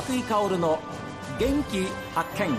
[0.00, 0.78] 松井香の
[1.38, 1.84] 元気
[2.14, 2.56] 発見。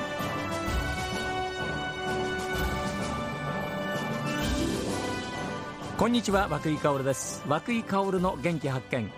[5.97, 7.43] こんにちは和井香です。
[7.47, 9.11] 和井香の元気発見。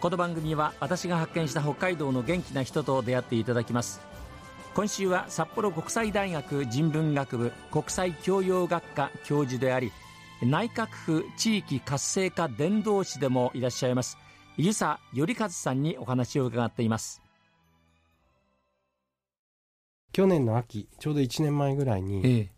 [0.00, 4.00] この番組は私が発見した北海道の元気な人と出会っていただきます。
[4.76, 9.90] 今週は札幌国際大学人文学部国際教養学科教授であり
[10.42, 14.16] 内閣府地域活性化伝道師でもいらっしゃいます
[14.56, 17.23] 湯佐頼和さんにお話を伺っています。
[20.14, 22.48] 去年の秋ちょうど1年前ぐらいに、ええ。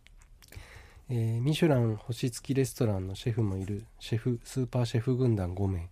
[1.08, 5.88] えー、ミシュラン星付きレストランのシェフもいるシェフスーパーシェフ軍団5名。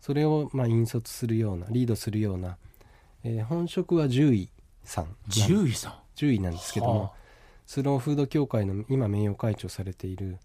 [0.00, 2.56] それをまあ引率するようなリードするような、
[3.22, 4.50] えー、本職は獣医
[4.82, 5.92] さん獣医さん？
[6.16, 7.12] 獣医なんですけども、はあ、
[7.64, 10.38] スローフード協会の今名誉会長されている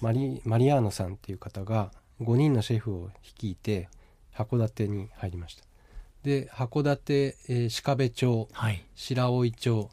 [0.00, 3.88] マリマリアーノさんっていう方が5人のシェフを率いて
[4.32, 5.64] 函館に入りました。
[6.22, 9.90] で函館、えー、鹿部町、はい、白老町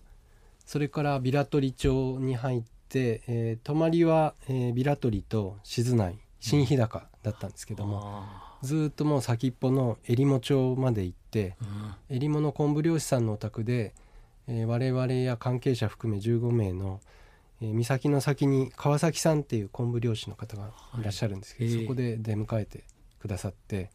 [0.66, 8.26] それからビラトリ町に入って、えー、泊まりは、えー、ビラトリと静内新日高だったんですけども、
[8.62, 11.56] うん、ずっともう先っぽの襟裳町まで行って、
[12.10, 13.94] うん、襟裳の昆布漁師さんのお宅で、
[14.48, 17.00] えー、我々や関係者含め15名の、
[17.62, 22.84] えー、岬の先に川崎さんっていう昆布漁師の方がいらっしゃるんですけど、はい、そこで出迎えて
[23.20, 23.90] くださって、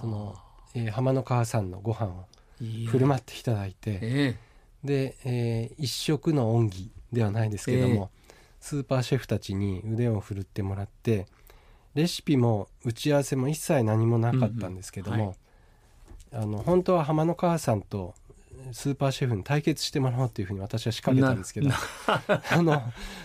[0.00, 0.34] その、
[0.74, 2.24] えー、浜の川さんのご飯を
[2.58, 4.36] 振る舞っていただいて、えー、
[4.84, 11.26] で、えー、一食の恩義ではないですけども、えー、スーパーシェフたちに腕を振るってもらって
[11.94, 15.36] レシピも打ち合わせも一切何もなかったんですけども、
[16.32, 16.38] うん。
[16.38, 18.14] はい、あの本当は浜の川さんと
[18.72, 21.70] スーパーシェフに対決してもらおうというふうに私は仕掛けたんですけど
[22.50, 22.82] あの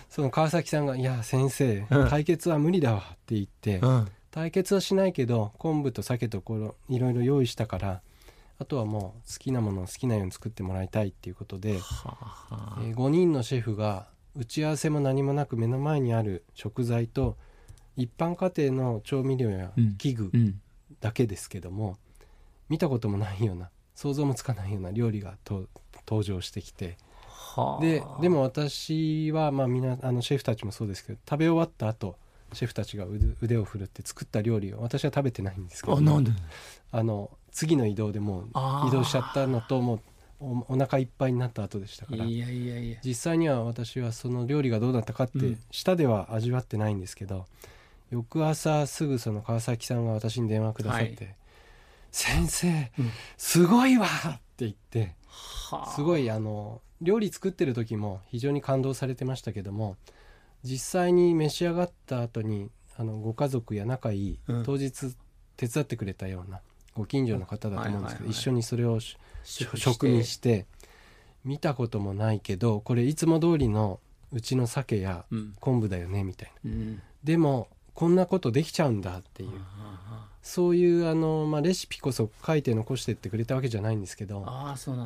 [0.08, 8.02] その川崎さんが「いや先生対決は無理だわ」って言って、うん、対決はしないけど昆布と鮭ところいろいろ用意したから
[8.62, 12.16] あとはもう好きなものを好きなように作ってもらいたいっていうことで、は
[12.50, 14.06] あ、えー、5人のシェフが
[14.36, 17.36] 打ち合わせも何もなく目の前にある食材と
[17.96, 20.32] 一般家庭の調味料や器具
[21.00, 21.96] だけですけども、うんうん、
[22.68, 32.16] 見たこともないような想像もつかないような料理が登場してきて、はあ、ででも私はまあみんなあのシェフたちもそうですけど食べ終わった後
[32.52, 33.06] シェフたちが
[33.40, 36.32] 腕を振るって作った料理を私は食べてないんですけど、ね、
[36.92, 40.00] あの次の移動でもう移動しちゃったのともう
[40.40, 42.24] おお腹いっぱいになった後でしたから。
[42.24, 42.98] いやいやいや。
[43.04, 47.46] 実際には私はその料理がどうだったかって、舌では味わってないんですけど
[48.10, 51.36] 翌朝すぐその川崎さんが私に電話くださって「はい、
[52.10, 55.14] 先生、うん、すごいわ!」って言って
[55.94, 59.96] すごいあの料理作ってる時も非常に感動されてましたけども
[60.62, 65.14] 実際に召し上がった後にあのご家族や仲いい、当日
[65.56, 66.60] 手伝ってくれたような
[66.94, 68.98] ご近所の方だと思うんですけど、一緒にそれを
[69.44, 70.66] 食にして
[71.44, 73.98] 見たこともないけどこれいつも通りの
[74.32, 75.24] うちの鮭や
[75.60, 79.50] 昆布だよねみたいな、うん、でもこんなことできちゃうんだっていう、
[80.42, 84.40] そういうあの、まあ、レシピこそ書いて残してってくれたわけじゃないんですけど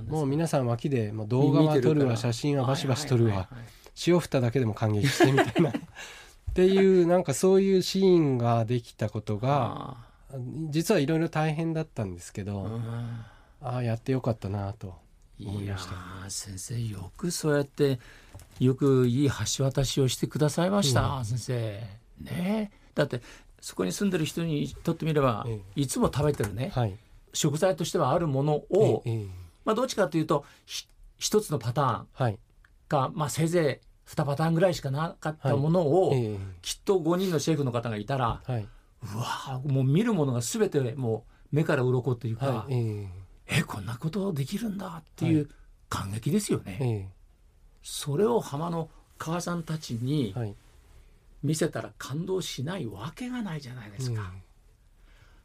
[0.09, 3.49] もう皆さん脇で、まあ、動画は撮るわ写真はバシバシ撮るわ、
[4.07, 5.71] 塩蓋だけでも感激してみたいな。
[5.71, 5.73] っ
[6.57, 9.99] ていうなんかそういうシーンができたことが
[10.71, 12.81] 実はいろいろ大変だったんですけど、
[13.61, 14.95] ああやってよかったなと
[15.41, 15.95] 思いました、
[16.29, 17.99] 先生よくそうやって
[18.59, 21.81] よくいい橋渡しをしてくださいました、うん、先生。
[22.21, 22.71] ね。
[22.95, 23.21] だって
[23.61, 26.97] そこに住んでる人にとってみれば、ええ、いつも食べてるね、はい、
[27.33, 29.27] 食材としてはあるものを、え、
[29.65, 30.45] まあ、どっちかというと
[31.19, 32.39] 一つのパターン、はい、
[32.89, 36.29] か、まあ、せいぜい2パターンぐらいしかなかったものを、はいえ。
[36.29, 38.69] ー、きっと5人のシェフの方がいたら、はい、
[39.03, 43.09] うわもう見るものが全てもう目から鱗っていうか、はい、えー、
[43.61, 45.49] えこんなことできるんだっていう
[45.89, 46.79] 感激ですよね。
[46.81, 47.07] えー、
[47.83, 50.35] それを浜の母さんたちに
[51.43, 54.33] 見せたら感動しないわけがないじゃないですか。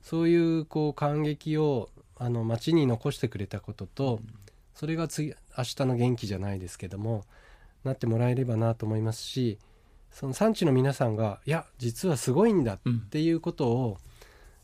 [0.01, 4.41] そういうこう感激をあの街に残してくれたことと、うん。
[4.81, 7.23] それが次明日の元気じゃないですけども
[7.83, 9.59] なってもらえればなと思いますし
[10.11, 12.79] その産地の皆さんがいや実はすごいんだっ
[13.09, 13.97] ていうことを、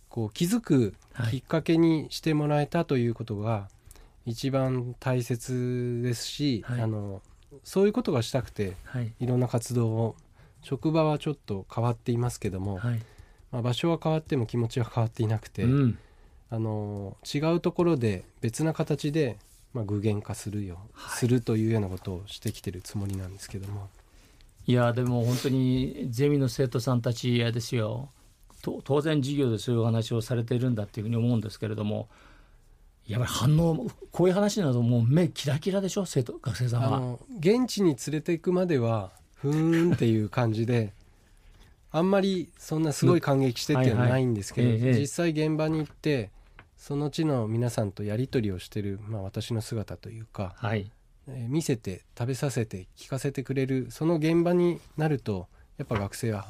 [0.09, 0.95] こう気づく
[1.31, 3.69] きっかけにしてもらえたということが
[4.25, 7.21] 一番大切ですし、はい、あの
[7.63, 10.15] そういうことがしたくて、はい、いろんな活動を
[10.61, 13.01] 職場はちょっと変わっていますけども、はい、
[13.51, 15.99] まあ、場所は変わっても気持ちは変わっていなくて、うん、
[16.49, 19.37] あの違うところで別な形で
[19.73, 23.89] まあ、具現化するよ、はい、するというようなことをしてきてるつもりなんですけども
[24.67, 28.11] いやでも本当にゼミの生徒さんたちやですよ。
[28.83, 32.09] 当然授業でそういうお話をされているんだっていうふうに思うんですけれども
[33.05, 36.05] やっぱり反応こういう話などもう目キラキラでしょ？
[36.05, 40.91] 生徒学生さんは現地に連れていくまではふーんっていう感じで
[41.91, 46.31] あんまりそんなすごい感激してっていうのはないんですけど、はいはい実際現場に行って
[46.75, 50.89] その地の皆さんとやり取りをしてる、まあ、私の姿というか、はい、えー、
[51.27, 55.47] 見せて食べさせて聞かせてくれるその現場になると
[55.77, 56.45] やっぱ学生は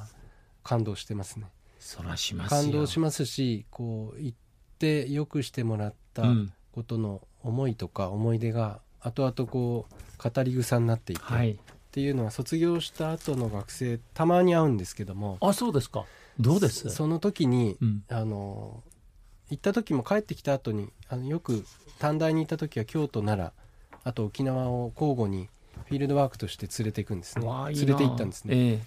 [0.63, 1.47] 感動してますね。
[1.79, 4.37] そらします感動しますしこう行っ
[4.77, 6.23] てよくしてもらった
[6.71, 11.57] ことの思いとか思い出が後々こう語り草になっていて、はい、っ
[11.91, 16.05] ていうのは卒業した後の学生たまに会うんですけどもあそうですか。
[16.39, 16.89] どうです？
[16.89, 18.83] その時に、うん、あの
[19.49, 21.65] 行った時も帰ってきた後にあのよく
[21.99, 23.53] 短大に行った時は京都奈良
[24.07, 25.49] あと沖縄を交互に
[25.85, 27.45] フィールドワークとして連れていくんですね。
[27.45, 28.79] 連れて行ったんですね、えー、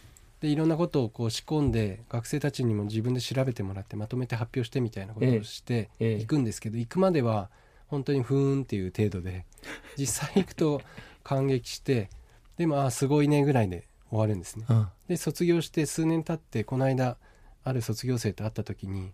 [0.42, 7.50] でいろんなことをこう仕込んで学生たちにも自分で調べてもらってまとめて発表してみたいなことをしていくんですけど、えーえー、行くまでは
[7.88, 9.44] 本当にふーんっていう程度で。
[9.98, 10.80] 実際行くと
[11.22, 12.08] 感激して
[12.56, 17.18] でもあすごいねぐらいで終わるんですね、うん、で卒業して数年経ってこの間
[17.62, 19.10] ある卒業生と会った時にい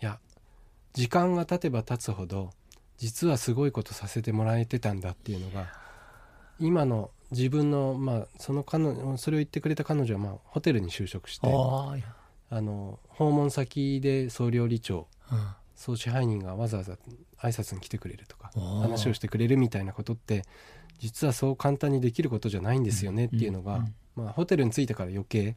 [0.00, 0.18] や
[0.94, 2.52] 時間が経てば経つほど
[2.98, 5.66] 実はすごいことさせてもらえてたんだっていうのが
[6.58, 11.46] 今の自分のまあその彼女それを言ってくれた彼女はまあホテルに就職して
[12.48, 15.38] あの訪問先で総料理長、うん、
[15.74, 16.94] 総支配人がわざわざ
[17.40, 20.44] 挨拶に来てくれるとか話をしてくれるみたいなことって
[20.98, 23.84] 実はそう簡単にできることじゃないんですよねっていうのが、
[24.14, 25.54] まあ、ホテルに着いてから余計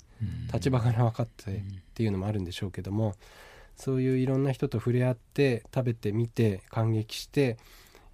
[0.51, 1.61] 立場から分かってっ
[1.93, 3.15] ていうのもあるんでしょうけども
[3.79, 7.57] そういういろんな人と触れ合って食べてみて感激して、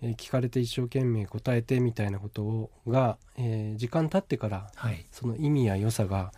[0.01, 6.31] えー、聞かれて一生懸命答えてみたいなことが、えー、時間経ってから、はい、その意味や良さが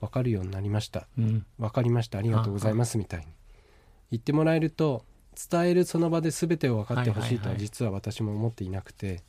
[0.00, 2.18] 分かるようになりました、うん、分かりました。
[2.18, 3.26] ありがとうございますみたいに。
[4.10, 5.04] 言ってもらえると
[5.50, 9.22] 伝えるその場で全てを分かってほしいとは実は私も思っていなくて、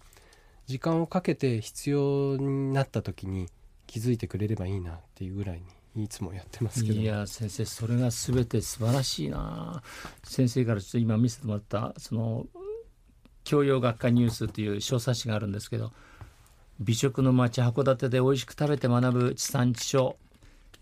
[0.66, 3.48] 時間をかけて必要になった時に
[3.86, 5.64] 気づいてくれればいいなっていうぐらいに
[5.96, 7.00] いつもやってますけど。
[7.00, 9.84] いや先生それが全て素晴らしいな。
[10.24, 12.48] 先生からちょっと今見せてもらったその
[13.44, 15.92] 教養学科ニュースという小冊子があるんですけど
[16.80, 20.16] 美食の町函館で美味しく食べて学ぶ地産地消、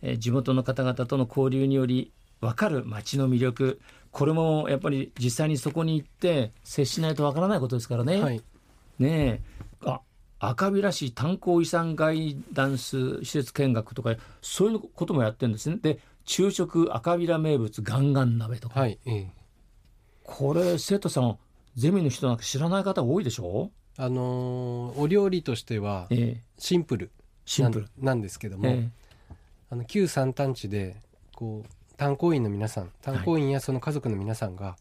[0.02, 3.82] え地元の方々との交流により分かる町の魅力。
[4.12, 8.22] これもやっぱり実際にそこに行って接しないと分からないことですからね。
[8.22, 8.42] はい、
[9.00, 9.51] ねあ
[10.44, 15.78] 赤平市炭鉱遺産ガイダンス施設見学とかそういうこともやってるんですね。
[15.82, 19.32] で昼食赤平名物ガンガン鍋とか、はいええ、
[20.24, 21.38] これ生徒さん
[21.76, 23.70] ゼミの人なんか知らない方多いでしょ？
[23.98, 26.08] あのー、お料理としては
[26.58, 27.12] シンプル。
[27.46, 27.88] シンプル。
[28.00, 29.36] なんですけども、ええ、
[29.70, 30.96] あの旧三炭地で
[31.36, 34.76] こう炭鉱員の皆さん炭鉱員やその家族の皆さんが、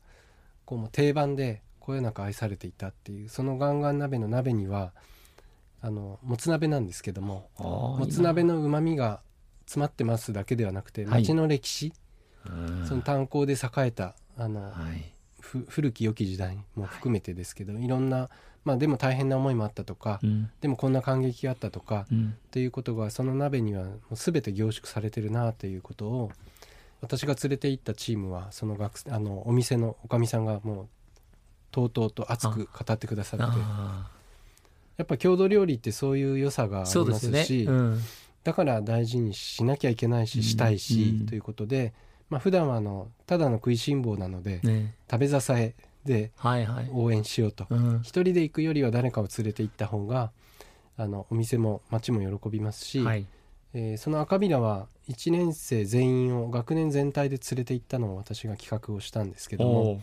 [0.64, 4.92] こうも定番でこよなく愛されていたっていうそのガンガン鍋の鍋には
[5.82, 9.20] あのもつ鍋なんですけどももつ鍋のうまみが
[9.64, 11.92] 詰まってますだけではなくて町の歴史、
[12.44, 13.56] はい、その炭鉱で栄
[13.86, 18.28] えたあの、はい、古き良き時代も含めてですけど、はい、いろんな
[18.64, 26.30] まあでも大変な思いもあったとか、うん、でもこんな感激があったとか、うん、っていうことがその鍋にはもう全て凝縮されてるなということを
[27.00, 30.88] 私が連れて行ったチームはその学あのお店のおかみさんがもう
[31.70, 33.46] とうとうと熱く語ってくださって
[35.00, 37.64] やっぱ郷土料理ってそういう良さがありますし、ね。
[37.64, 38.00] うん、
[38.44, 41.94] だから大事にしなきゃいけないししたいし、うん、ということで、
[42.28, 46.32] まあ普段はあのただの食いしん坊なので、ね、食べ支えで
[46.92, 50.32] 応援しようと、はいはい、一人で行くよりは誰かを連れて行った方が
[50.98, 53.24] あのお店も町も喜びますし、はい。
[53.72, 60.00] えー、その赤びらは1年生全員を学年全体で連れて行ったのを私が企画をしたんですけども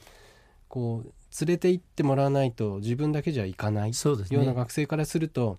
[0.70, 1.12] こう
[1.42, 5.58] 連れて行ってもらわないと自分だけじゃ行かないような学生からすると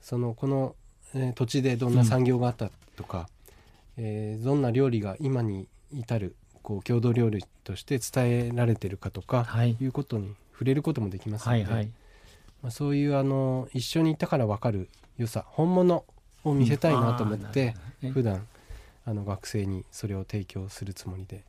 [0.00, 0.74] そのこの、
[1.14, 3.28] えー、土地でどんな産業があったとか、
[3.98, 11.90] うん、えー、どんな料理が今に至るこう郷土料理として伝えられてるかとか、はい、いうことに触れることもできますので、はいはい、
[12.62, 16.04] まあ、そういうあの一緒にいたから分かる良さ本物
[16.44, 18.46] を見せたいなと思って、うん、普段
[19.06, 21.44] あの学生にそれを提供するつもりで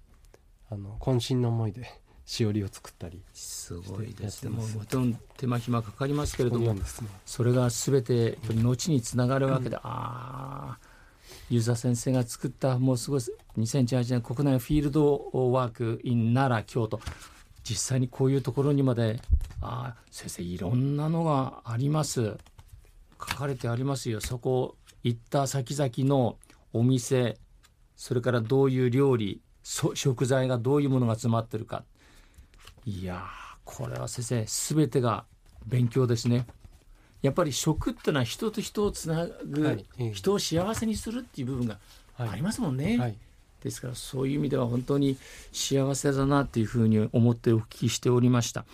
[0.70, 1.90] あの渾身の思いで
[2.26, 4.44] しおりを作ったりすごいです。
[4.44, 6.82] ねもちろん手間暇かかりますけれども、ね、
[7.26, 10.80] それが全て後につながるわけで、うん、ああ
[11.50, 13.22] ユーザー先生が作ったもうすごい
[13.58, 17.00] 2018年国内フィールドワーク in 奈良京都。
[17.64, 19.20] 実際にこういうところにまで
[19.60, 22.38] ああ先生いろんなのがあります。
[23.20, 24.22] 書かれてありますよ。
[24.22, 26.38] そこ行った先々の
[26.74, 27.38] お店
[27.96, 31.84] それからどういう料理食材がどういうものが詰まってるか
[32.86, 33.24] いや
[33.64, 35.26] これは先生全てが
[35.66, 36.46] 勉強ですね。
[37.22, 41.80] やっぱり食ってのは人と人をつなぐ、はい、人を幸せにするっていう部分が
[42.18, 43.18] ありますもんね、はい、
[43.62, 45.18] ですからそういう意味では本当に
[45.52, 48.66] 幸せだなっていうふうに思ってお聞きしておりました。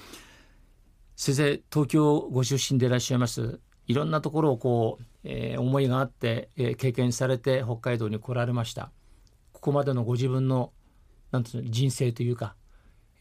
[1.15, 8.91] 先生東京ご出身でいらっしゃいますいろんなところをこう、えー、思いがあって、えー、経験されて北海道に来られました。
[9.53, 10.71] ここまでのご自分の
[11.31, 12.55] なんていうの人生というか、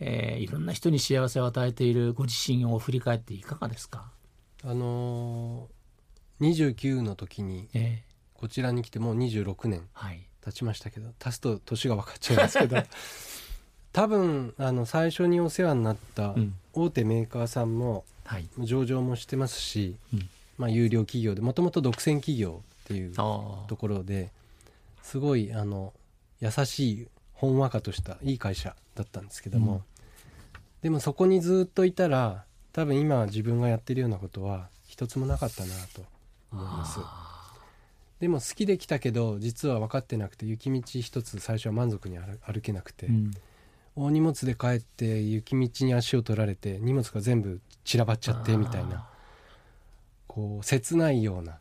[0.00, 4.10] えー、いろんな人に幸せを与えているご自身を振り返っていかがですか？
[4.64, 7.68] あのー、29の時に
[8.34, 9.82] こちらに来てもう26年
[10.44, 12.76] 経ちましたけど、はい、足すと年が分かっちゃいますけど
[13.92, 16.34] 多分あの最初にお世話になった
[16.72, 18.04] 大手メーカーさんも
[18.58, 19.96] 上場もしてますし、
[20.58, 24.30] まあ、有料企業でもともと独占企業っていうところで
[25.02, 25.92] すごいあの
[26.40, 29.82] 優しいほんわかとしたいい会社だったんですけども、うん、
[30.82, 36.02] でもそこにずっといたら多分今自分がやってるようなことは一つもなかったなと
[36.52, 37.00] 思います。
[38.20, 43.30] でも好きで来たけど実は分かってなくて雪道一つ最初は満足に歩けなくて、うん、
[43.96, 49.08] 大荷物で帰って雪道に足を取られて荷物が全部散らばっちゃってみたいな
[50.26, 51.58] こう切ないような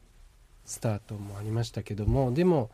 [0.65, 2.69] スタートもありましたけどもでも、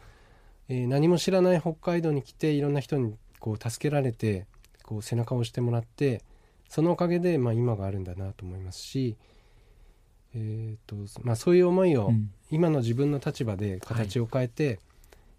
[0.67, 4.47] えー、何も知らない北海道に来ていろんな人にこう助けられて
[4.83, 6.23] こう背中を押してもらって
[6.75, 9.15] そのおかげで、まあ、今があるんだなと思いますし、
[10.36, 12.12] えーとまあ、そういう思いを
[12.51, 14.79] 今の自分の立場で形を変えて、はい、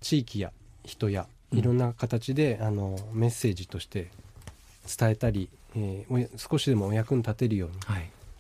[0.01, 0.51] 地域や
[0.83, 4.11] 人やいろんな形で、うん、あのメッセージとして
[4.99, 7.77] 伝えたり、えー、少しでもお役に立てるように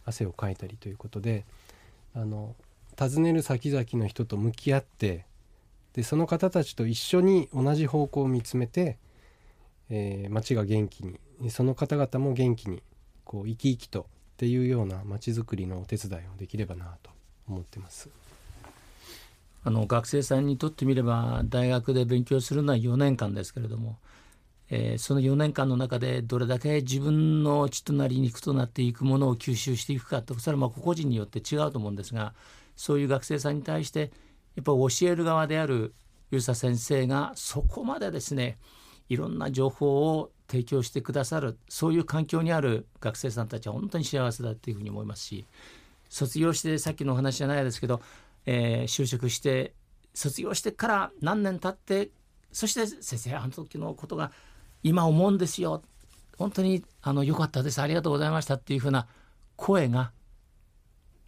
[0.07, 1.45] 汗をかいたりということで、
[2.15, 2.55] はい、あの
[2.99, 5.27] 訪ねる先々の人と向き合って
[5.93, 8.97] でその方たちと一緒に同じ方向を見つめて、
[9.91, 12.83] えー、町が元気にその方々も元気に
[13.25, 14.05] こう生き生きとっ
[14.39, 17.11] ていうような町づくりのお手伝いをできればなと
[17.49, 18.09] 思ってます。
[19.65, 23.97] あの学生さんにとってみれば大学で勉強するのは4年間ですけれども、
[24.71, 32.33] えー、その4年間の中でどれだけ自分の血となり肉となっていくものを吸収していくかとそれはまあ個々人によって違うと思うんですが
[32.77, 34.13] そういう学生さんに対して
[34.55, 35.95] やっぱ教える側である
[36.31, 38.59] 遊佐先生がそこまでですね
[39.09, 45.45] いろんな情報を提供してくださるそういう環境にある学生さんたちは本当に幸せだというふうに思いますし
[46.09, 48.01] 卒業してさっきのお話じゃないですけど、
[48.47, 49.73] えー、就職して
[50.15, 52.11] 卒業してから何年経って
[52.53, 54.33] そして先生あの時のことが
[54.83, 55.83] 今思うんですよ。
[56.39, 57.81] 本当にあの良かったです。
[57.81, 59.07] ありがとうございましたっていうふうな
[59.57, 60.13] 声が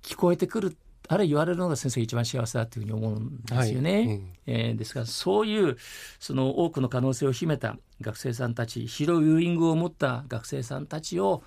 [0.03, 0.77] 聞こえてくる
[1.11, 3.93] あれ言われるのが先生が一番幸せだというふうに思うんですよね。
[3.93, 5.79] はいうん、えー、ですからそういう
[6.21, 11.43] その多くの可能性を秘めた学生さんたち広いウイングを持った学生さんたちを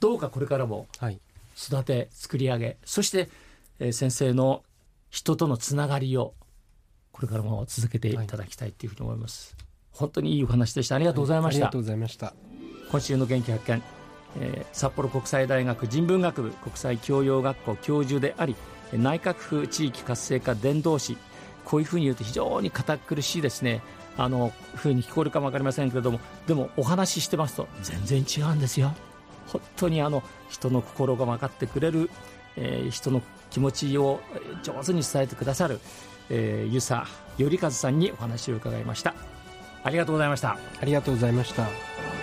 [0.00, 0.86] どうかこれからも
[1.56, 3.28] 育て作り上げそして、
[3.80, 4.62] えー、先生の
[5.10, 6.34] 人とのつながりを
[7.10, 9.56] これからも続けていただきたいというふうに思います。
[9.58, 11.66] はい、本当にいいお話でしたありがとうございました。
[11.66, 12.34] はい、ありがとうございました
[12.92, 13.82] 今週の元気発見、
[14.40, 18.54] えー、札幌国際大学人文学部国際教養学校教授であり
[18.92, 21.16] 内閣府地域活性化伝道師。
[21.64, 23.82] こういうふうに言うと非常に堅苦しいですね。
[24.16, 26.20] あのふうに聞こえるかも分かりませんけれども。
[26.46, 28.94] でもお話ししてますと全然違うんですよ。
[29.48, 32.10] 本当にあの人の心が分かってくれる、
[32.56, 34.20] えー、人の気持ちを
[34.62, 35.80] 上手に伝えてくださる、
[36.30, 37.06] えー、湯佐
[37.38, 39.14] 頼和さんにお話を伺いました。
[39.84, 40.58] ありがとうございました。
[40.80, 42.21] ありがとうございました。